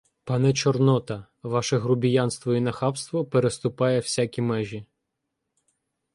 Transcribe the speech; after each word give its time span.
—Пане 0.25 0.53
Чорнота! 0.53 1.25
Ваше 1.43 1.77
грубіянство 1.77 2.55
і 2.55 2.61
нахабство 2.61 3.25
переступає 3.25 3.99
всякі 3.99 4.41
межі. 4.41 4.85